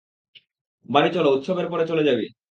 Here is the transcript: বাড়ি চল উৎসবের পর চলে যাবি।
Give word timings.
বাড়ি 0.89 1.09
চল 1.13 1.25
উৎসবের 1.27 1.67
পর 1.71 1.79
চলে 1.87 2.03
যাবি। 2.03 2.25